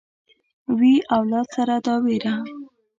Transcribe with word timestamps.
وي 0.77 0.93
اولاد 1.17 1.47
سره 1.55 1.75
دا 1.85 1.95
وېره 2.03 2.35